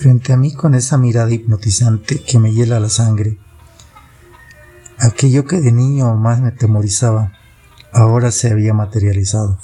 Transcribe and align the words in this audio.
Frente 0.00 0.32
a 0.32 0.38
mí 0.38 0.54
con 0.54 0.74
esa 0.74 0.96
mirada 0.96 1.30
hipnotizante 1.30 2.22
que 2.22 2.38
me 2.38 2.54
hiela 2.54 2.80
la 2.80 2.88
sangre, 2.88 3.36
aquello 4.96 5.44
que 5.44 5.60
de 5.60 5.72
niño 5.72 6.14
más 6.14 6.40
me 6.40 6.52
temorizaba, 6.52 7.34
ahora 7.92 8.32
se 8.32 8.50
había 8.50 8.72
materializado. 8.72 9.58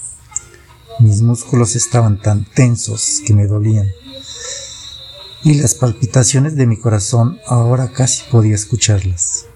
Mis 1.00 1.22
músculos 1.22 1.74
estaban 1.74 2.20
tan 2.20 2.44
tensos 2.44 3.22
que 3.26 3.32
me 3.32 3.46
dolían 3.46 3.86
y 5.42 5.54
las 5.54 5.74
palpitaciones 5.74 6.54
de 6.54 6.66
mi 6.66 6.76
corazón 6.78 7.38
ahora 7.46 7.90
casi 7.92 8.22
podía 8.30 8.56
escucharlas. 8.56 9.46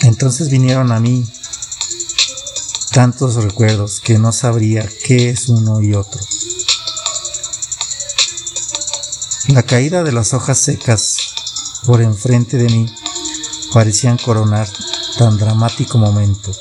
Entonces 0.00 0.50
vinieron 0.50 0.90
a 0.90 0.98
mí 0.98 1.24
tantos 2.92 3.36
recuerdos 3.36 4.00
que 4.00 4.18
no 4.18 4.32
sabría 4.32 4.84
qué 5.06 5.30
es 5.30 5.48
uno 5.48 5.80
y 5.80 5.94
otro. 5.94 6.20
La 9.48 9.64
caída 9.64 10.04
de 10.04 10.12
las 10.12 10.34
hojas 10.34 10.56
secas 10.56 11.16
por 11.84 12.00
enfrente 12.00 12.58
de 12.58 12.66
mí 12.66 12.86
parecían 13.72 14.16
coronar 14.16 14.68
tan 15.18 15.36
dramático 15.36 15.98
momento. 15.98 16.52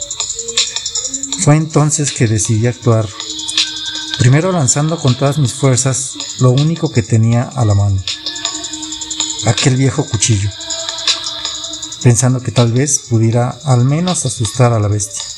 Fue 1.42 1.58
entonces 1.58 2.12
que 2.12 2.28
decidí 2.28 2.66
actuar, 2.66 3.08
primero 4.18 4.52
lanzando 4.52 4.98
con 4.98 5.16
todas 5.16 5.38
mis 5.38 5.54
fuerzas 5.54 6.14
lo 6.40 6.50
único 6.50 6.92
que 6.92 7.04
tenía 7.04 7.44
a 7.44 7.66
la 7.66 7.76
mano, 7.76 8.04
aquel 9.46 9.76
viejo 9.76 10.04
cuchillo, 10.04 10.50
pensando 12.02 12.42
que 12.42 12.52
tal 12.52 12.72
vez 12.72 13.00
pudiera 13.10 13.60
al 13.64 13.86
menos 13.86 14.26
asustar 14.26 14.74
a 14.74 14.80
la 14.80 14.88
bestia. 14.88 15.31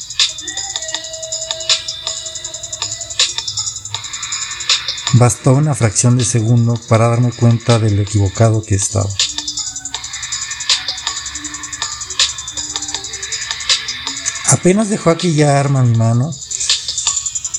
Bastó 5.15 5.53
una 5.53 5.75
fracción 5.75 6.17
de 6.17 6.25
segundo 6.25 6.73
para 6.89 7.07
darme 7.07 7.31
cuenta 7.31 7.77
de 7.77 7.91
lo 7.91 8.01
equivocado 8.01 8.63
que 8.63 8.73
estaba. 8.73 9.07
Apenas 14.49 14.89
dejó 14.89 15.11
aquella 15.11 15.59
arma 15.59 15.83
mi 15.83 15.95
mano 15.95 16.31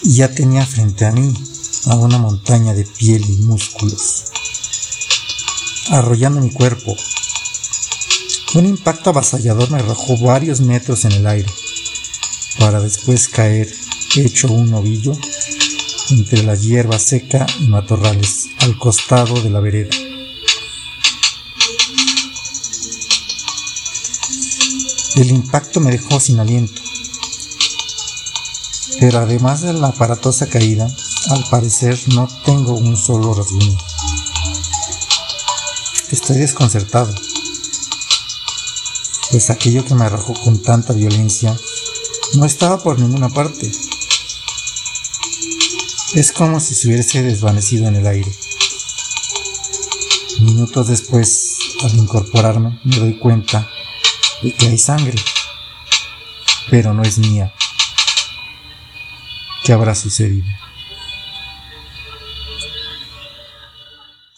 y 0.03 0.17
ya 0.17 0.35
tenía 0.35 0.67
frente 0.67 1.05
a 1.07 1.13
mí 1.13 1.33
a 1.87 1.95
una 1.95 2.19
montaña 2.19 2.75
de 2.75 2.85
piel 2.85 3.25
y 3.25 3.37
músculos, 3.43 4.25
arrollando 5.91 6.41
mi 6.41 6.51
cuerpo. 6.51 6.97
Un 8.55 8.67
impacto 8.67 9.11
avasallador 9.11 9.71
me 9.71 9.79
arrojó 9.79 10.19
varios 10.19 10.61
metros 10.61 11.05
en 11.05 11.13
el 11.13 11.27
aire, 11.29 11.53
para 12.59 12.81
después 12.81 13.29
caer 13.29 13.73
hecho 14.17 14.49
un 14.49 14.73
novillo 14.73 15.17
entre 16.11 16.43
la 16.43 16.55
hierba 16.55 16.99
seca 16.99 17.47
y 17.61 17.69
matorrales 17.69 18.49
al 18.61 18.79
costado 18.79 19.41
de 19.41 19.51
la 19.51 19.61
vereda. 19.61 19.91
El 25.17 25.31
impacto 25.31 25.81
me 25.81 25.93
dejó 25.93 26.19
sin 26.19 26.41
aliento, 26.41 26.83
pero 28.99 29.21
además 29.21 29.63
de 29.63 29.73
la 29.73 29.89
aparatosa 29.89 30.49
caída, 30.49 30.89
al 31.31 31.45
parecer 31.51 31.99
no 32.15 32.29
tengo 32.45 32.75
un 32.75 32.97
solo 32.97 33.33
rasguño. 33.33 33.79
Estoy 36.11 36.37
desconcertado, 36.39 37.15
pues 39.31 39.51
aquello 39.51 39.85
que 39.85 39.95
me 39.95 40.05
arrojó 40.05 40.35
con 40.35 40.61
tanta 40.63 40.93
violencia 40.93 41.57
no 42.35 42.45
estaba 42.45 42.79
por 42.79 42.99
ninguna 42.99 43.29
parte. 43.29 43.71
Es 46.15 46.31
como 46.31 46.61
si 46.61 46.75
se 46.75 46.87
hubiese 46.87 47.25
desvanecido 47.25 47.89
en 47.89 47.97
el 47.97 48.07
aire. 48.07 48.31
Minutos 50.43 50.87
después, 50.87 51.59
al 51.83 51.93
incorporarme, 51.97 52.79
me 52.85 52.97
doy 52.99 53.19
cuenta 53.19 53.69
de 54.41 54.55
que 54.55 54.69
hay 54.69 54.79
sangre, 54.79 55.17
pero 56.71 56.95
no 56.95 57.03
es 57.03 57.19
mía. 57.19 57.53
¿Qué 59.65 59.73
habrá 59.73 59.97
sucedido? 59.97 60.47